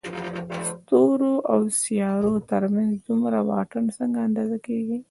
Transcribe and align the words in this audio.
ستورو 0.67 1.33
او 1.53 1.59
سيارو 1.81 2.33
تر 2.49 2.63
منځ 2.73 2.93
دومره 3.07 3.39
واټن 3.49 3.85
څنګه 3.97 4.19
اندازه 4.27 4.57
کېږي؟ 4.65 4.97